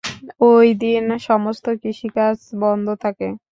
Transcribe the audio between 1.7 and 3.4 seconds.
কৃষিকাজ বন্ধ থাকে।